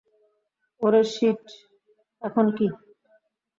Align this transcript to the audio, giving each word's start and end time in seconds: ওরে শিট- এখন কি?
ওরে 0.81 1.01
শিট- 1.13 1.43
এখন 2.21 2.45
কি? 2.57 2.67